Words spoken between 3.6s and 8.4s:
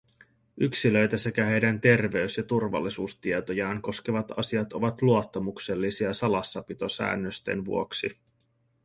koskevat asiat ovat luottamuksellisia salassapitosäännösten vuoksi.